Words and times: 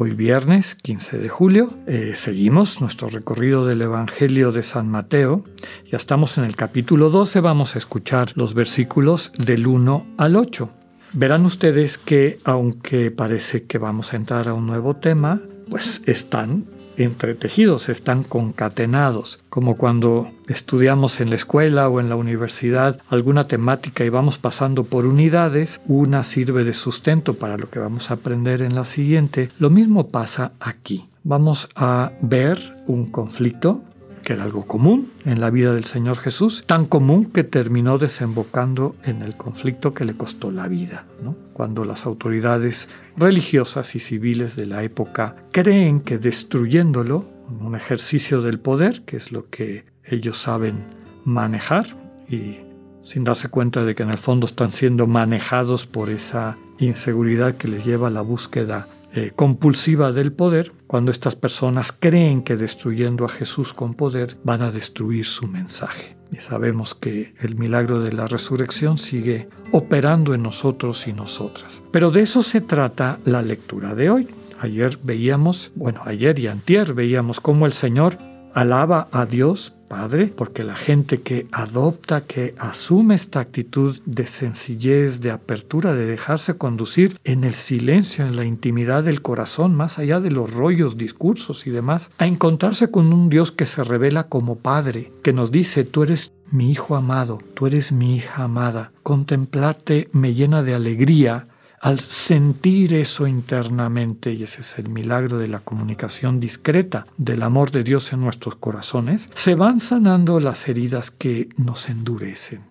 Hoy 0.00 0.12
viernes 0.12 0.76
15 0.76 1.18
de 1.18 1.28
julio 1.28 1.74
eh, 1.88 2.12
seguimos 2.14 2.80
nuestro 2.80 3.08
recorrido 3.08 3.66
del 3.66 3.82
Evangelio 3.82 4.52
de 4.52 4.62
San 4.62 4.88
Mateo. 4.88 5.42
Ya 5.90 5.96
estamos 5.96 6.38
en 6.38 6.44
el 6.44 6.54
capítulo 6.54 7.10
12, 7.10 7.40
vamos 7.40 7.74
a 7.74 7.78
escuchar 7.78 8.30
los 8.36 8.54
versículos 8.54 9.32
del 9.38 9.66
1 9.66 10.06
al 10.16 10.36
8. 10.36 10.70
Verán 11.14 11.44
ustedes 11.44 11.98
que 11.98 12.38
aunque 12.44 13.10
parece 13.10 13.64
que 13.64 13.78
vamos 13.78 14.12
a 14.12 14.16
entrar 14.18 14.46
a 14.46 14.54
un 14.54 14.68
nuevo 14.68 14.94
tema, 14.94 15.42
pues 15.68 16.00
están 16.06 16.66
entretejidos, 16.98 17.88
están 17.88 18.22
concatenados, 18.22 19.40
como 19.48 19.76
cuando 19.76 20.30
estudiamos 20.48 21.20
en 21.20 21.30
la 21.30 21.36
escuela 21.36 21.88
o 21.88 22.00
en 22.00 22.08
la 22.08 22.16
universidad 22.16 23.00
alguna 23.08 23.48
temática 23.48 24.04
y 24.04 24.08
vamos 24.08 24.38
pasando 24.38 24.84
por 24.84 25.06
unidades, 25.06 25.80
una 25.86 26.24
sirve 26.24 26.64
de 26.64 26.74
sustento 26.74 27.34
para 27.34 27.56
lo 27.56 27.70
que 27.70 27.78
vamos 27.78 28.10
a 28.10 28.14
aprender 28.14 28.62
en 28.62 28.74
la 28.74 28.84
siguiente. 28.84 29.50
Lo 29.58 29.70
mismo 29.70 30.08
pasa 30.08 30.52
aquí. 30.60 31.08
Vamos 31.24 31.68
a 31.74 32.12
ver 32.22 32.58
un 32.86 33.10
conflicto 33.10 33.82
que 34.18 34.34
era 34.34 34.44
algo 34.44 34.66
común 34.66 35.10
en 35.24 35.40
la 35.40 35.50
vida 35.50 35.72
del 35.72 35.84
Señor 35.84 36.18
Jesús, 36.18 36.64
tan 36.66 36.86
común 36.86 37.26
que 37.26 37.44
terminó 37.44 37.98
desembocando 37.98 38.96
en 39.04 39.22
el 39.22 39.36
conflicto 39.36 39.94
que 39.94 40.04
le 40.04 40.14
costó 40.14 40.50
la 40.50 40.68
vida, 40.68 41.06
cuando 41.52 41.84
las 41.84 42.06
autoridades 42.06 42.88
religiosas 43.16 43.94
y 43.94 44.00
civiles 44.00 44.56
de 44.56 44.66
la 44.66 44.82
época 44.82 45.36
creen 45.52 46.00
que 46.00 46.18
destruyéndolo, 46.18 47.24
un 47.60 47.74
ejercicio 47.74 48.42
del 48.42 48.60
poder, 48.60 49.02
que 49.02 49.16
es 49.16 49.32
lo 49.32 49.48
que 49.48 49.86
ellos 50.04 50.38
saben 50.38 50.84
manejar, 51.24 51.86
y 52.28 52.58
sin 53.00 53.24
darse 53.24 53.48
cuenta 53.48 53.84
de 53.84 53.94
que 53.94 54.02
en 54.02 54.10
el 54.10 54.18
fondo 54.18 54.46
están 54.46 54.72
siendo 54.72 55.06
manejados 55.06 55.86
por 55.86 56.10
esa 56.10 56.58
inseguridad 56.78 57.56
que 57.56 57.68
les 57.68 57.84
lleva 57.84 58.08
a 58.08 58.10
la 58.10 58.20
búsqueda 58.20 58.88
eh, 59.14 59.32
compulsiva 59.34 60.12
del 60.12 60.32
poder, 60.32 60.72
cuando 60.86 61.10
estas 61.10 61.34
personas 61.34 61.92
creen 61.92 62.42
que 62.42 62.56
destruyendo 62.56 63.24
a 63.24 63.28
Jesús 63.28 63.72
con 63.72 63.94
poder 63.94 64.36
van 64.44 64.62
a 64.62 64.70
destruir 64.70 65.24
su 65.24 65.46
mensaje. 65.46 66.16
Y 66.30 66.40
sabemos 66.40 66.94
que 66.94 67.34
el 67.40 67.54
milagro 67.54 68.00
de 68.00 68.12
la 68.12 68.26
resurrección 68.26 68.98
sigue 68.98 69.48
operando 69.72 70.34
en 70.34 70.42
nosotros 70.42 71.06
y 71.06 71.12
nosotras. 71.12 71.82
Pero 71.90 72.10
de 72.10 72.20
eso 72.20 72.42
se 72.42 72.60
trata 72.60 73.18
la 73.24 73.40
lectura 73.40 73.94
de 73.94 74.10
hoy. 74.10 74.28
Ayer 74.60 74.98
veíamos, 75.02 75.72
bueno, 75.74 76.02
ayer 76.04 76.38
y 76.38 76.48
antier 76.48 76.92
veíamos 76.92 77.40
cómo 77.40 77.64
el 77.64 77.72
Señor 77.72 78.18
alaba 78.58 79.06
a 79.12 79.24
Dios 79.24 79.74
Padre, 79.86 80.26
porque 80.26 80.64
la 80.64 80.76
gente 80.76 81.22
que 81.22 81.46
adopta, 81.50 82.22
que 82.22 82.54
asume 82.58 83.14
esta 83.14 83.40
actitud 83.40 83.98
de 84.04 84.26
sencillez, 84.26 85.22
de 85.22 85.30
apertura, 85.30 85.94
de 85.94 86.04
dejarse 86.04 86.58
conducir 86.58 87.18
en 87.24 87.44
el 87.44 87.54
silencio, 87.54 88.26
en 88.26 88.36
la 88.36 88.44
intimidad 88.44 89.04
del 89.04 89.22
corazón, 89.22 89.74
más 89.74 89.98
allá 89.98 90.20
de 90.20 90.30
los 90.30 90.52
rollos, 90.52 90.98
discursos 90.98 91.66
y 91.66 91.70
demás, 91.70 92.10
a 92.18 92.26
encontrarse 92.26 92.90
con 92.90 93.12
un 93.14 93.30
Dios 93.30 93.50
que 93.50 93.64
se 93.64 93.82
revela 93.82 94.24
como 94.24 94.56
Padre, 94.56 95.10
que 95.22 95.32
nos 95.32 95.50
dice, 95.50 95.84
tú 95.84 96.02
eres 96.02 96.32
mi 96.50 96.70
hijo 96.70 96.96
amado, 96.96 97.38
tú 97.54 97.66
eres 97.66 97.92
mi 97.92 98.16
hija 98.16 98.42
amada, 98.42 98.92
contemplarte 99.02 100.10
me 100.12 100.34
llena 100.34 100.62
de 100.62 100.74
alegría 100.74 101.46
al 101.80 102.00
sentir 102.00 102.94
eso 102.94 103.26
internamente, 103.26 104.32
y 104.32 104.42
ese 104.42 104.60
es 104.60 104.78
el 104.78 104.88
milagro 104.88 105.38
de 105.38 105.48
la 105.48 105.60
comunicación 105.60 106.40
discreta 106.40 107.06
del 107.16 107.42
amor 107.42 107.70
de 107.70 107.84
Dios 107.84 108.12
en 108.12 108.20
nuestros 108.20 108.56
corazones, 108.56 109.30
se 109.34 109.54
van 109.54 109.80
sanando 109.80 110.40
las 110.40 110.68
heridas 110.68 111.10
que 111.10 111.48
nos 111.56 111.88
endurecen, 111.88 112.62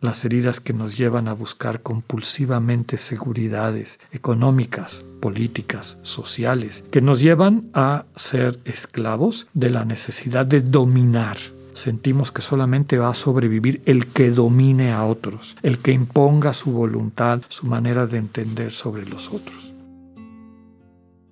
las 0.00 0.24
heridas 0.24 0.60
que 0.60 0.72
nos 0.72 0.96
llevan 0.96 1.28
a 1.28 1.32
buscar 1.32 1.82
compulsivamente 1.82 2.98
seguridades 2.98 4.00
económicas, 4.12 5.04
políticas, 5.20 5.98
sociales, 6.02 6.84
que 6.90 7.00
nos 7.00 7.20
llevan 7.20 7.70
a 7.74 8.04
ser 8.16 8.60
esclavos 8.64 9.46
de 9.54 9.70
la 9.70 9.84
necesidad 9.84 10.46
de 10.46 10.60
dominar 10.60 11.38
sentimos 11.76 12.32
que 12.32 12.42
solamente 12.42 12.98
va 12.98 13.10
a 13.10 13.14
sobrevivir 13.14 13.82
el 13.84 14.06
que 14.06 14.30
domine 14.30 14.92
a 14.92 15.04
otros, 15.04 15.56
el 15.62 15.78
que 15.78 15.92
imponga 15.92 16.54
su 16.54 16.72
voluntad, 16.72 17.42
su 17.48 17.66
manera 17.66 18.06
de 18.06 18.18
entender 18.18 18.72
sobre 18.72 19.04
los 19.06 19.30
otros. 19.30 19.72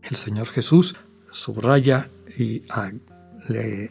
El 0.03 0.17
Señor 0.17 0.49
Jesús 0.49 0.97
subraya 1.31 2.11
y 2.37 2.63
le 3.49 3.91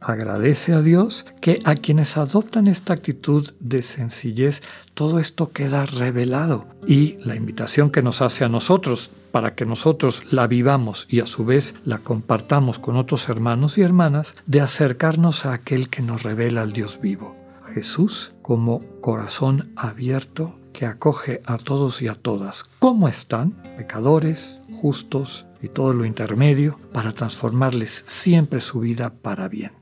agradece 0.00 0.72
a 0.72 0.82
Dios 0.82 1.26
que 1.40 1.60
a 1.64 1.74
quienes 1.74 2.16
adoptan 2.16 2.66
esta 2.66 2.92
actitud 2.92 3.52
de 3.60 3.82
sencillez, 3.82 4.62
todo 4.94 5.18
esto 5.18 5.52
queda 5.52 5.86
revelado. 5.86 6.66
Y 6.86 7.18
la 7.24 7.36
invitación 7.36 7.90
que 7.90 8.02
nos 8.02 8.22
hace 8.22 8.44
a 8.44 8.48
nosotros 8.48 9.10
para 9.30 9.54
que 9.54 9.66
nosotros 9.66 10.22
la 10.30 10.46
vivamos 10.46 11.06
y 11.08 11.20
a 11.20 11.26
su 11.26 11.44
vez 11.44 11.76
la 11.84 11.98
compartamos 11.98 12.78
con 12.78 12.96
otros 12.96 13.28
hermanos 13.28 13.78
y 13.78 13.82
hermanas, 13.82 14.34
de 14.46 14.60
acercarnos 14.60 15.46
a 15.46 15.52
aquel 15.52 15.88
que 15.88 16.02
nos 16.02 16.22
revela 16.22 16.62
al 16.62 16.72
Dios 16.72 17.00
vivo. 17.00 17.36
Jesús 17.74 18.32
como 18.42 18.82
corazón 19.00 19.70
abierto 19.76 20.56
que 20.72 20.86
acoge 20.86 21.42
a 21.46 21.56
todos 21.56 22.02
y 22.02 22.08
a 22.08 22.14
todas, 22.14 22.64
como 22.78 23.08
están, 23.08 23.52
pecadores, 23.76 24.60
justos 24.80 25.46
y 25.62 25.68
todo 25.68 25.92
lo 25.92 26.04
intermedio, 26.04 26.78
para 26.92 27.12
transformarles 27.12 28.04
siempre 28.06 28.60
su 28.60 28.80
vida 28.80 29.10
para 29.10 29.48
bien. 29.48 29.79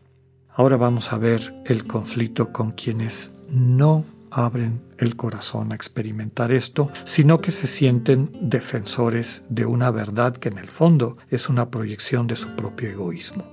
Ahora 0.59 0.77
vamos 0.77 1.13
a 1.13 1.19
ver 1.19 1.55
el 1.67 1.87
conflicto 1.87 2.53
con 2.53 2.73
quienes 2.73 3.33
no 3.49 4.05
abren 4.29 4.81
el 4.99 5.15
corazón 5.15 5.71
a 5.71 5.77
experimentar 5.77 6.51
esto, 6.51 6.91
sino 7.05 7.41
que 7.41 7.53
se 7.53 7.69
sienten 7.69 8.33
defensores 8.41 9.45
de 9.51 9.67
una 9.67 9.93
verdad 9.93 10.37
que 10.37 10.49
en 10.49 10.59
el 10.59 10.67
fondo 10.67 11.17
es 11.31 11.49
una 11.49 11.71
proyección 11.71 12.27
de 12.27 12.35
su 12.35 12.57
propio 12.57 12.91
egoísmo. 12.91 13.45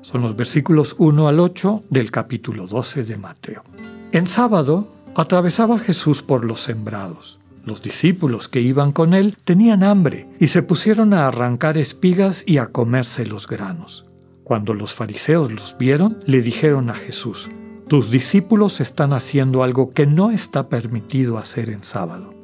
Son 0.00 0.22
los 0.22 0.36
versículos 0.36 0.94
1 0.96 1.26
al 1.26 1.40
8 1.40 1.82
del 1.90 2.12
capítulo 2.12 2.68
12 2.68 3.02
de 3.02 3.16
Mateo. 3.16 3.64
En 4.12 4.28
sábado 4.28 4.86
atravesaba 5.16 5.80
Jesús 5.80 6.22
por 6.22 6.44
los 6.44 6.60
sembrados. 6.60 7.40
Los 7.64 7.82
discípulos 7.82 8.46
que 8.46 8.60
iban 8.60 8.92
con 8.92 9.12
él 9.12 9.36
tenían 9.44 9.82
hambre 9.82 10.28
y 10.38 10.46
se 10.46 10.62
pusieron 10.62 11.14
a 11.14 11.26
arrancar 11.26 11.78
espigas 11.78 12.44
y 12.46 12.58
a 12.58 12.68
comerse 12.68 13.26
los 13.26 13.48
granos. 13.48 14.04
Cuando 14.44 14.74
los 14.74 14.92
fariseos 14.92 15.50
los 15.50 15.76
vieron, 15.78 16.18
le 16.26 16.42
dijeron 16.42 16.90
a 16.90 16.94
Jesús, 16.94 17.48
tus 17.88 18.10
discípulos 18.10 18.82
están 18.82 19.14
haciendo 19.14 19.62
algo 19.62 19.90
que 19.90 20.06
no 20.06 20.30
está 20.30 20.68
permitido 20.68 21.38
hacer 21.38 21.70
en 21.70 21.82
sábado. 21.82 22.34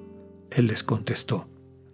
Él 0.50 0.66
les 0.66 0.82
contestó, 0.82 1.46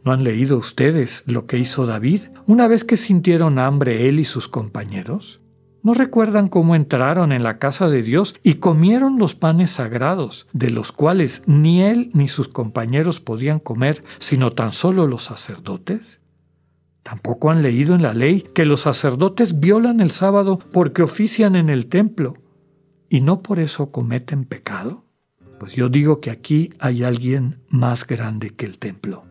¿no 0.04 0.12
han 0.12 0.22
leído 0.22 0.58
ustedes 0.58 1.24
lo 1.26 1.46
que 1.46 1.58
hizo 1.58 1.86
David 1.86 2.22
una 2.46 2.68
vez 2.68 2.84
que 2.84 2.96
sintieron 2.96 3.58
hambre 3.58 4.08
él 4.08 4.20
y 4.20 4.24
sus 4.24 4.46
compañeros? 4.46 5.40
¿No 5.82 5.92
recuerdan 5.92 6.48
cómo 6.48 6.74
entraron 6.74 7.32
en 7.32 7.42
la 7.42 7.58
casa 7.58 7.88
de 7.88 8.02
Dios 8.02 8.36
y 8.42 8.54
comieron 8.54 9.18
los 9.18 9.34
panes 9.34 9.70
sagrados, 9.70 10.46
de 10.52 10.70
los 10.70 10.90
cuales 10.90 11.42
ni 11.46 11.82
él 11.82 12.10
ni 12.12 12.28
sus 12.28 12.48
compañeros 12.48 13.20
podían 13.20 13.58
comer, 13.58 14.04
sino 14.18 14.52
tan 14.52 14.70
solo 14.72 15.06
los 15.06 15.24
sacerdotes? 15.24 16.20
Tampoco 17.08 17.52
han 17.52 17.62
leído 17.62 17.94
en 17.94 18.02
la 18.02 18.12
ley 18.12 18.48
que 18.52 18.64
los 18.64 18.80
sacerdotes 18.80 19.60
violan 19.60 20.00
el 20.00 20.10
sábado 20.10 20.58
porque 20.72 21.02
ofician 21.02 21.54
en 21.54 21.70
el 21.70 21.86
templo 21.86 22.34
y 23.08 23.20
no 23.20 23.42
por 23.42 23.60
eso 23.60 23.92
cometen 23.92 24.44
pecado. 24.44 25.04
Pues 25.60 25.74
yo 25.74 25.88
digo 25.88 26.20
que 26.20 26.32
aquí 26.32 26.74
hay 26.80 27.04
alguien 27.04 27.60
más 27.68 28.08
grande 28.08 28.50
que 28.56 28.66
el 28.66 28.78
templo. 28.78 29.22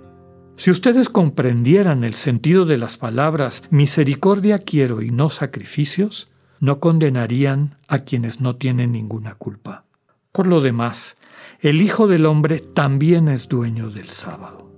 Si 0.55 0.71
ustedes 0.71 1.09
comprendieran 1.09 2.05
el 2.05 2.13
sentido 2.13 2.63
de 2.63 2.77
las 2.77 2.95
palabras 2.95 3.61
misericordia 3.71 4.59
quiero 4.59 5.01
y 5.01 5.11
no 5.11 5.29
sacrificios, 5.29 6.29
no 6.61 6.79
condenarían 6.79 7.75
a 7.89 7.99
quienes 7.99 8.39
no 8.39 8.55
tienen 8.55 8.93
ninguna 8.93 9.35
culpa. 9.35 9.83
Por 10.31 10.47
lo 10.47 10.61
demás, 10.61 11.17
el 11.59 11.81
Hijo 11.81 12.07
del 12.07 12.25
Hombre 12.25 12.61
también 12.61 13.27
es 13.27 13.49
dueño 13.49 13.89
del 13.89 14.11
sábado. 14.11 14.71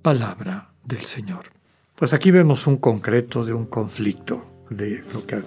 Palabra 0.00 0.74
del 0.84 1.06
Señor. 1.06 1.54
Pues 1.96 2.12
aquí 2.12 2.30
vemos 2.30 2.66
un 2.66 2.76
concreto 2.76 3.44
de 3.44 3.52
un 3.52 3.66
conflicto, 3.66 4.44
de 4.68 5.04
lo 5.12 5.24
que 5.26 5.42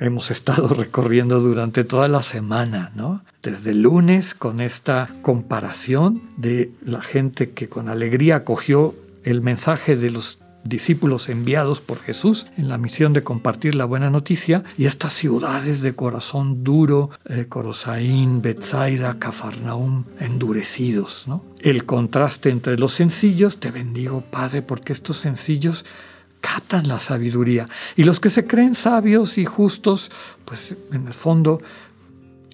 hemos 0.00 0.30
estado 0.30 0.68
recorriendo 0.74 1.40
durante 1.40 1.84
toda 1.84 2.08
la 2.08 2.22
semana, 2.22 2.92
¿no? 2.94 3.22
Desde 3.42 3.74
lunes 3.74 4.34
con 4.34 4.60
esta 4.60 5.14
comparación 5.22 6.22
de 6.36 6.70
la 6.84 7.02
gente 7.02 7.50
que 7.50 7.68
con 7.68 7.88
alegría 7.88 8.36
acogió 8.36 8.94
el 9.24 9.42
mensaje 9.42 9.96
de 9.96 10.10
los 10.10 10.41
discípulos 10.64 11.28
enviados 11.28 11.80
por 11.80 11.98
Jesús 11.98 12.46
en 12.56 12.68
la 12.68 12.78
misión 12.78 13.12
de 13.12 13.22
compartir 13.22 13.74
la 13.74 13.84
buena 13.84 14.10
noticia 14.10 14.64
y 14.78 14.86
estas 14.86 15.12
ciudades 15.12 15.82
de 15.82 15.94
corazón 15.94 16.64
duro, 16.64 17.10
eh, 17.24 17.46
Corosaín, 17.48 18.42
Betsaida, 18.42 19.18
Cafarnaum, 19.18 20.04
endurecidos. 20.20 21.26
¿no? 21.26 21.44
El 21.60 21.84
contraste 21.84 22.50
entre 22.50 22.78
los 22.78 22.92
sencillos, 22.92 23.58
te 23.58 23.70
bendigo 23.70 24.20
Padre, 24.20 24.62
porque 24.62 24.92
estos 24.92 25.16
sencillos 25.16 25.84
catan 26.40 26.88
la 26.88 26.98
sabiduría 26.98 27.68
y 27.96 28.02
los 28.02 28.20
que 28.20 28.28
se 28.28 28.46
creen 28.46 28.74
sabios 28.74 29.38
y 29.38 29.44
justos, 29.44 30.10
pues 30.44 30.76
en 30.90 31.06
el 31.06 31.14
fondo 31.14 31.62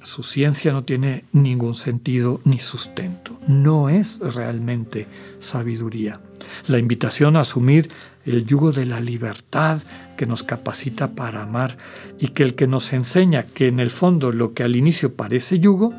su 0.02 0.22
ciencia 0.22 0.72
no 0.72 0.84
tiene 0.84 1.24
ningún 1.32 1.76
sentido 1.76 2.40
ni 2.44 2.60
sustento. 2.60 3.38
No 3.46 3.88
es 3.88 4.20
realmente 4.20 5.06
sabiduría. 5.38 6.20
La 6.66 6.78
invitación 6.78 7.36
a 7.36 7.40
asumir 7.40 7.90
el 8.24 8.44
yugo 8.44 8.72
de 8.72 8.84
la 8.84 9.00
libertad 9.00 9.80
que 10.16 10.26
nos 10.26 10.42
capacita 10.42 11.12
para 11.14 11.42
amar 11.42 11.78
y 12.18 12.28
que 12.28 12.42
el 12.42 12.54
que 12.54 12.66
nos 12.66 12.92
enseña 12.92 13.44
que 13.44 13.68
en 13.68 13.80
el 13.80 13.90
fondo 13.90 14.32
lo 14.32 14.52
que 14.52 14.64
al 14.64 14.76
inicio 14.76 15.14
parece 15.14 15.58
yugo, 15.58 15.94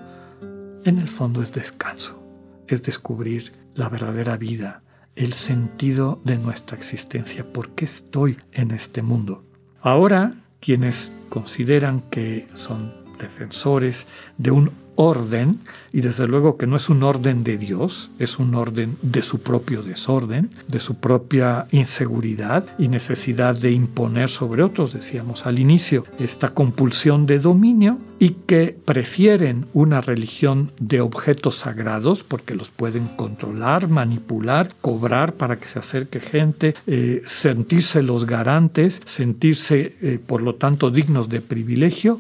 en 0.84 1.00
el 1.00 1.08
fondo 1.08 1.42
es 1.42 1.52
descanso, 1.54 2.22
es 2.68 2.84
descubrir 2.84 3.54
la 3.76 3.90
verdadera 3.90 4.38
vida, 4.38 4.84
el 5.16 5.34
sentido 5.34 6.22
de 6.24 6.38
nuestra 6.38 6.78
existencia, 6.78 7.52
por 7.52 7.72
qué 7.72 7.86
estoy 7.86 8.38
en 8.52 8.72
este 8.72 9.02
mundo. 9.02 9.44
Ahora, 9.82 10.36
quienes 10.60 11.12
consideran 11.30 12.02
que 12.10 12.48
son 12.54 12.94
defensores 13.20 14.08
de 14.38 14.52
un 14.52 14.72
orden, 15.02 15.62
y 15.94 16.02
desde 16.02 16.28
luego 16.28 16.58
que 16.58 16.68
no 16.68 16.76
es 16.76 16.90
un 16.90 17.04
orden 17.04 17.46
de 17.46 17.58
Dios, 17.58 18.12
es 18.20 18.38
un 18.38 18.54
orden 18.54 18.98
de 19.02 19.24
su 19.24 19.40
propio 19.42 19.82
desorden, 19.82 20.50
de 20.68 20.82
su 20.82 20.96
propia 20.96 21.68
inseguridad 21.72 22.66
y 22.78 22.90
necesidad 22.90 23.58
de 23.58 23.72
imponer 23.72 24.30
sobre 24.30 24.62
otros, 24.62 24.92
decíamos 24.92 25.46
al 25.46 25.58
inicio, 25.58 26.06
esta 26.20 26.50
compulsión 26.50 27.26
de 27.28 27.40
dominio 27.40 27.98
y 28.20 28.32
que 28.46 28.78
prefieren 28.84 29.68
una 29.74 30.02
religión 30.02 30.74
de 30.82 31.00
objetos 31.00 31.56
sagrados 31.56 32.26
porque 32.26 32.54
los 32.54 32.70
pueden 32.70 33.08
controlar, 33.08 33.88
manipular, 33.88 34.76
cobrar 34.82 35.36
para 35.36 35.60
que 35.60 35.70
se 35.70 35.80
acerque 35.80 36.20
gente, 36.20 36.74
eh, 36.88 37.22
sentirse 37.26 38.04
los 38.04 38.26
garantes, 38.26 39.02
sentirse 39.06 39.96
eh, 40.02 40.20
por 40.20 40.42
lo 40.42 40.56
tanto 40.56 40.92
dignos 40.92 41.30
de 41.30 41.40
privilegio, 41.40 42.20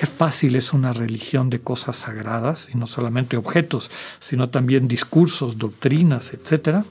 Qué 0.00 0.06
fácil 0.06 0.56
es 0.56 0.72
una 0.72 0.94
religión 0.94 1.50
de 1.50 1.60
cosas 1.60 1.94
sagradas, 1.94 2.70
y 2.72 2.78
no 2.78 2.86
solamente 2.86 3.36
objetos, 3.36 3.90
sino 4.18 4.48
también 4.48 4.88
discursos, 4.88 5.58
doctrinas, 5.58 6.32
etc., 6.32 6.86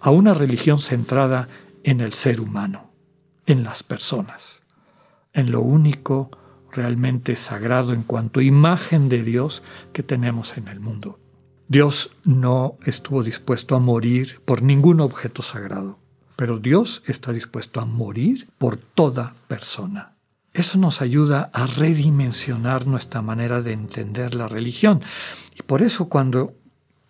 a 0.00 0.10
una 0.12 0.32
religión 0.32 0.78
centrada 0.78 1.48
en 1.82 2.00
el 2.00 2.12
ser 2.12 2.40
humano, 2.40 2.92
en 3.46 3.64
las 3.64 3.82
personas, 3.82 4.62
en 5.32 5.50
lo 5.50 5.60
único 5.60 6.30
realmente 6.70 7.34
sagrado 7.34 7.92
en 7.94 8.04
cuanto 8.04 8.38
a 8.38 8.44
imagen 8.44 9.08
de 9.08 9.24
Dios 9.24 9.64
que 9.92 10.04
tenemos 10.04 10.56
en 10.56 10.68
el 10.68 10.78
mundo. 10.78 11.18
Dios 11.66 12.14
no 12.22 12.78
estuvo 12.84 13.24
dispuesto 13.24 13.74
a 13.74 13.80
morir 13.80 14.40
por 14.44 14.62
ningún 14.62 15.00
objeto 15.00 15.42
sagrado, 15.42 15.98
pero 16.36 16.60
Dios 16.60 17.02
está 17.08 17.32
dispuesto 17.32 17.80
a 17.80 17.86
morir 17.86 18.48
por 18.56 18.76
toda 18.76 19.34
persona. 19.48 20.19
Eso 20.52 20.78
nos 20.78 21.00
ayuda 21.00 21.50
a 21.52 21.66
redimensionar 21.66 22.86
nuestra 22.86 23.22
manera 23.22 23.62
de 23.62 23.72
entender 23.72 24.34
la 24.34 24.48
religión. 24.48 25.00
Y 25.56 25.62
por 25.62 25.82
eso 25.82 26.08
cuando 26.08 26.54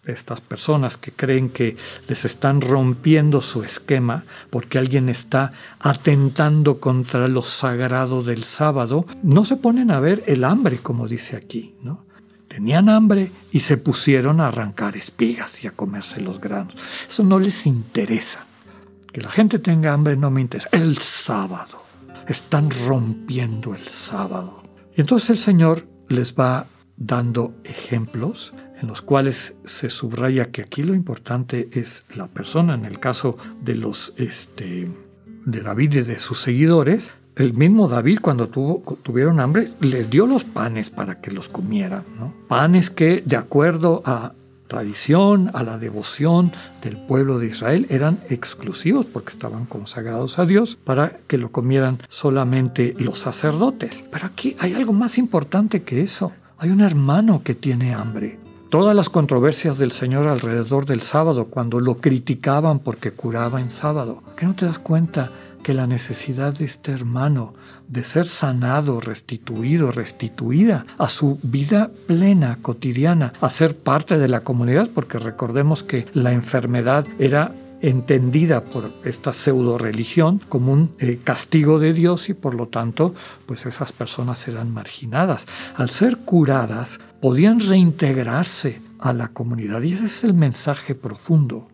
estas 0.04 0.40
personas 0.40 0.96
que 0.96 1.12
creen 1.12 1.50
que 1.50 1.76
les 2.08 2.24
están 2.24 2.60
rompiendo 2.60 3.40
su 3.40 3.62
esquema 3.62 4.24
porque 4.50 4.78
alguien 4.78 5.08
está 5.08 5.52
atentando 5.78 6.80
contra 6.80 7.28
lo 7.28 7.42
sagrado 7.42 8.22
del 8.22 8.44
sábado, 8.44 9.06
no 9.22 9.44
se 9.44 9.56
ponen 9.56 9.90
a 9.90 10.00
ver 10.00 10.24
el 10.26 10.44
hambre, 10.44 10.78
como 10.78 11.08
dice 11.08 11.36
aquí, 11.36 11.74
¿no? 11.82 12.04
Tenían 12.48 12.88
hambre 12.88 13.30
y 13.52 13.60
se 13.60 13.76
pusieron 13.76 14.40
a 14.40 14.48
arrancar 14.48 14.96
espigas 14.96 15.62
y 15.62 15.68
a 15.68 15.70
comerse 15.70 16.20
los 16.20 16.40
granos. 16.40 16.74
Eso 17.08 17.22
no 17.22 17.38
les 17.38 17.66
interesa. 17.66 18.44
Que 19.12 19.20
la 19.20 19.30
gente 19.30 19.58
tenga 19.60 19.92
hambre 19.92 20.16
no 20.16 20.30
me 20.30 20.40
interesa. 20.40 20.68
El 20.72 20.98
sábado 20.98 21.89
están 22.28 22.68
rompiendo 22.86 23.74
el 23.74 23.88
sábado. 23.88 24.62
Y 24.96 25.00
entonces 25.00 25.30
el 25.30 25.38
Señor 25.38 25.86
les 26.08 26.34
va 26.34 26.66
dando 26.96 27.54
ejemplos 27.64 28.52
en 28.80 28.88
los 28.88 29.02
cuales 29.02 29.58
se 29.64 29.90
subraya 29.90 30.50
que 30.50 30.62
aquí 30.62 30.82
lo 30.82 30.94
importante 30.94 31.68
es 31.72 32.06
la 32.14 32.28
persona. 32.28 32.74
En 32.74 32.84
el 32.84 32.98
caso 32.98 33.36
de 33.62 33.74
los 33.74 34.14
este, 34.16 34.90
de 35.44 35.60
David 35.60 35.94
y 35.94 36.02
de 36.02 36.18
sus 36.18 36.40
seguidores, 36.40 37.12
el 37.36 37.54
mismo 37.54 37.88
David 37.88 38.18
cuando 38.20 38.48
tuvo, 38.48 38.82
tuvieron 39.02 39.40
hambre 39.40 39.70
les 39.80 40.10
dio 40.10 40.26
los 40.26 40.44
panes 40.44 40.90
para 40.90 41.20
que 41.20 41.30
los 41.30 41.48
comieran, 41.48 42.04
panes 42.48 42.90
que 42.90 43.22
de 43.24 43.36
acuerdo 43.36 44.02
a 44.04 44.34
tradición, 44.70 45.50
a 45.52 45.62
la 45.64 45.76
devoción 45.76 46.52
del 46.82 46.96
pueblo 46.96 47.38
de 47.38 47.48
Israel 47.48 47.86
eran 47.90 48.20
exclusivos 48.30 49.04
porque 49.04 49.30
estaban 49.30 49.66
consagrados 49.66 50.38
a 50.38 50.46
Dios 50.46 50.76
para 50.76 51.18
que 51.26 51.36
lo 51.36 51.50
comieran 51.50 51.98
solamente 52.08 52.94
los 52.96 53.18
sacerdotes. 53.18 54.04
Pero 54.10 54.26
aquí 54.26 54.56
hay 54.60 54.72
algo 54.74 54.92
más 54.94 55.18
importante 55.18 55.82
que 55.82 56.00
eso. 56.00 56.32
Hay 56.56 56.70
un 56.70 56.80
hermano 56.80 57.42
que 57.42 57.54
tiene 57.54 57.92
hambre. 57.94 58.38
Todas 58.70 58.94
las 58.94 59.10
controversias 59.10 59.78
del 59.78 59.90
Señor 59.90 60.28
alrededor 60.28 60.86
del 60.86 61.02
sábado, 61.02 61.46
cuando 61.46 61.80
lo 61.80 61.96
criticaban 61.96 62.78
porque 62.78 63.10
curaba 63.10 63.60
en 63.60 63.72
sábado, 63.72 64.22
¿qué 64.36 64.46
no 64.46 64.54
te 64.54 64.66
das 64.66 64.78
cuenta 64.78 65.32
que 65.64 65.74
la 65.74 65.88
necesidad 65.88 66.54
de 66.54 66.66
este 66.66 66.92
hermano 66.92 67.54
de 67.90 68.04
ser 68.04 68.26
sanado, 68.26 69.00
restituido, 69.00 69.90
restituida 69.90 70.86
a 70.96 71.08
su 71.08 71.40
vida 71.42 71.90
plena, 72.06 72.58
cotidiana, 72.62 73.32
a 73.40 73.50
ser 73.50 73.76
parte 73.76 74.16
de 74.16 74.28
la 74.28 74.40
comunidad, 74.40 74.88
porque 74.94 75.18
recordemos 75.18 75.82
que 75.82 76.06
la 76.14 76.32
enfermedad 76.32 77.04
era 77.18 77.52
entendida 77.82 78.62
por 78.62 78.92
esta 79.04 79.32
pseudo 79.32 79.76
religión 79.76 80.40
como 80.48 80.72
un 80.72 80.94
eh, 80.98 81.18
castigo 81.24 81.78
de 81.78 81.92
Dios 81.92 82.28
y 82.28 82.34
por 82.34 82.54
lo 82.54 82.68
tanto 82.68 83.14
pues 83.46 83.66
esas 83.66 83.90
personas 83.92 84.46
eran 84.46 84.72
marginadas. 84.72 85.46
Al 85.74 85.90
ser 85.90 86.18
curadas 86.18 87.00
podían 87.20 87.58
reintegrarse 87.58 88.80
a 89.00 89.12
la 89.12 89.28
comunidad 89.28 89.82
y 89.82 89.94
ese 89.94 90.06
es 90.06 90.24
el 90.24 90.34
mensaje 90.34 90.94
profundo. 90.94 91.69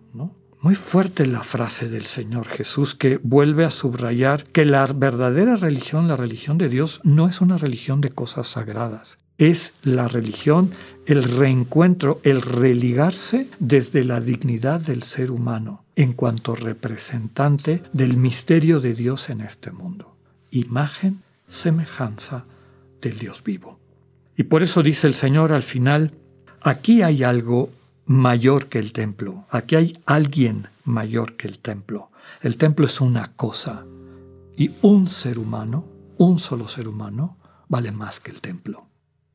Muy 0.66 0.74
fuerte 0.74 1.26
la 1.26 1.44
frase 1.44 1.88
del 1.88 2.06
Señor 2.06 2.48
Jesús 2.48 2.96
que 2.96 3.20
vuelve 3.22 3.64
a 3.64 3.70
subrayar 3.70 4.46
que 4.46 4.64
la 4.64 4.84
verdadera 4.86 5.54
religión, 5.54 6.08
la 6.08 6.16
religión 6.16 6.58
de 6.58 6.68
Dios, 6.68 7.00
no 7.04 7.28
es 7.28 7.40
una 7.40 7.56
religión 7.56 8.00
de 8.00 8.10
cosas 8.10 8.48
sagradas. 8.48 9.20
Es 9.38 9.76
la 9.84 10.08
religión, 10.08 10.72
el 11.06 11.22
reencuentro, 11.22 12.20
el 12.24 12.42
religarse 12.42 13.46
desde 13.60 14.02
la 14.02 14.20
dignidad 14.20 14.80
del 14.80 15.04
ser 15.04 15.30
humano 15.30 15.84
en 15.94 16.14
cuanto 16.14 16.56
representante 16.56 17.84
del 17.92 18.16
misterio 18.16 18.80
de 18.80 18.94
Dios 18.94 19.30
en 19.30 19.42
este 19.42 19.70
mundo. 19.70 20.16
Imagen, 20.50 21.22
semejanza 21.46 22.44
del 23.00 23.20
Dios 23.20 23.44
vivo. 23.44 23.78
Y 24.36 24.42
por 24.42 24.64
eso 24.64 24.82
dice 24.82 25.06
el 25.06 25.14
Señor 25.14 25.52
al 25.52 25.62
final, 25.62 26.10
aquí 26.60 27.02
hay 27.02 27.22
algo 27.22 27.70
mayor 28.06 28.66
que 28.66 28.78
el 28.78 28.92
templo. 28.92 29.44
Aquí 29.50 29.76
hay 29.76 29.98
alguien 30.06 30.68
mayor 30.84 31.36
que 31.36 31.48
el 31.48 31.58
templo. 31.58 32.10
El 32.40 32.56
templo 32.56 32.86
es 32.86 33.00
una 33.00 33.32
cosa 33.36 33.84
y 34.56 34.70
un 34.82 35.08
ser 35.08 35.38
humano, 35.38 35.84
un 36.16 36.40
solo 36.40 36.68
ser 36.68 36.88
humano, 36.88 37.36
vale 37.68 37.92
más 37.92 38.20
que 38.20 38.30
el 38.30 38.40
templo. 38.40 38.86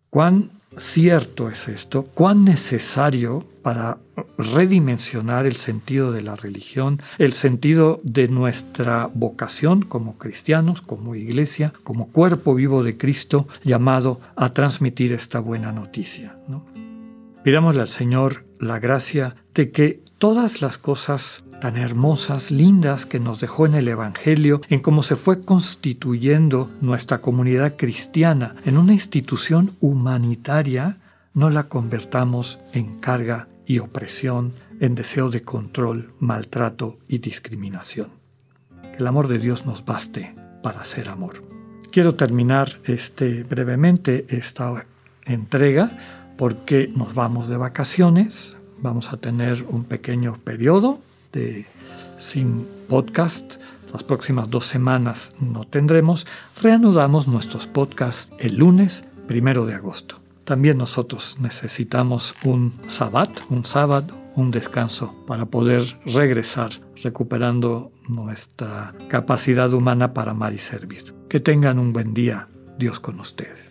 ¿Cuán 0.09 0.51
cierto 0.77 1.49
es 1.49 1.67
esto? 1.67 2.03
¿Cuán 2.13 2.43
necesario 2.43 3.45
para 3.61 3.97
redimensionar 4.37 5.45
el 5.45 5.55
sentido 5.55 6.11
de 6.11 6.21
la 6.21 6.35
religión, 6.35 7.01
el 7.17 7.33
sentido 7.33 7.99
de 8.03 8.27
nuestra 8.27 9.09
vocación 9.13 9.83
como 9.83 10.17
cristianos, 10.17 10.81
como 10.81 11.15
iglesia, 11.15 11.73
como 11.83 12.07
cuerpo 12.07 12.55
vivo 12.55 12.83
de 12.83 12.97
Cristo 12.97 13.47
llamado 13.63 14.19
a 14.35 14.53
transmitir 14.53 15.13
esta 15.13 15.39
buena 15.39 15.71
noticia? 15.71 16.37
¿no? 16.47 16.65
Pidámosle 17.43 17.81
al 17.81 17.87
Señor 17.87 18.45
la 18.59 18.77
gracia 18.77 19.35
de 19.55 19.71
que 19.71 20.03
todas 20.19 20.61
las 20.61 20.77
cosas 20.77 21.43
tan 21.59 21.75
hermosas, 21.75 22.51
lindas 22.51 23.07
que 23.07 23.19
nos 23.19 23.39
dejó 23.39 23.65
en 23.65 23.73
el 23.73 23.87
Evangelio, 23.87 24.61
en 24.69 24.79
cómo 24.79 25.01
se 25.01 25.15
fue 25.15 25.43
constituyendo 25.43 26.69
nuestra 26.81 27.19
comunidad 27.19 27.77
cristiana 27.77 28.55
en 28.63 28.77
una 28.77 28.93
institución 28.93 29.71
humanitaria, 29.79 30.97
no 31.33 31.49
la 31.49 31.63
convertamos 31.63 32.59
en 32.73 32.99
carga 32.99 33.47
y 33.65 33.79
opresión, 33.79 34.53
en 34.79 34.93
deseo 34.93 35.29
de 35.29 35.41
control, 35.41 36.13
maltrato 36.19 36.99
y 37.07 37.17
discriminación. 37.17 38.09
Que 38.81 38.97
el 38.97 39.07
amor 39.07 39.27
de 39.27 39.39
Dios 39.39 39.65
nos 39.65 39.83
baste 39.83 40.35
para 40.61 40.83
ser 40.83 41.09
amor. 41.09 41.43
Quiero 41.91 42.13
terminar 42.13 42.79
este, 42.85 43.43
brevemente 43.43 44.25
esta 44.29 44.85
entrega 45.25 46.20
porque 46.41 46.91
nos 46.95 47.13
vamos 47.13 47.47
de 47.47 47.55
vacaciones, 47.55 48.57
vamos 48.79 49.13
a 49.13 49.17
tener 49.17 49.63
un 49.69 49.83
pequeño 49.83 50.39
periodo 50.43 50.99
de 51.31 51.67
sin 52.17 52.65
podcast. 52.89 53.61
Las 53.93 54.01
próximas 54.01 54.49
dos 54.49 54.65
semanas 54.65 55.35
no 55.39 55.65
tendremos. 55.65 56.25
Reanudamos 56.59 57.27
nuestros 57.27 57.67
podcasts 57.67 58.33
el 58.39 58.55
lunes 58.55 59.07
primero 59.27 59.67
de 59.67 59.75
agosto. 59.75 60.19
También 60.43 60.79
nosotros 60.79 61.37
necesitamos 61.39 62.33
un 62.43 62.73
sabbat, 62.87 63.29
un 63.51 63.63
sábado, 63.63 64.17
un 64.35 64.49
descanso 64.49 65.13
para 65.27 65.45
poder 65.45 65.99
regresar 66.07 66.71
recuperando 67.03 67.91
nuestra 68.09 68.95
capacidad 69.09 69.71
humana 69.73 70.15
para 70.15 70.31
amar 70.31 70.53
y 70.53 70.57
servir. 70.57 71.13
Que 71.29 71.39
tengan 71.39 71.77
un 71.77 71.93
buen 71.93 72.15
día, 72.15 72.47
Dios 72.79 72.99
con 72.99 73.19
ustedes. 73.19 73.70